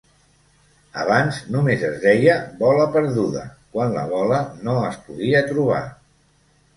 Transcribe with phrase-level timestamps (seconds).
[1.01, 3.43] Abans, només es deia "bola perduda"
[3.75, 4.39] quan la bola
[4.69, 5.83] no es podia trobar.